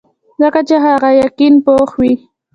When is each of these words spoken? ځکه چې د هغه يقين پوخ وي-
ځکه 0.41 0.61
چې 0.67 0.75
د 0.79 0.83
هغه 0.85 1.09
يقين 1.25 1.53
پوخ 1.65 1.89
وي- 1.99 2.13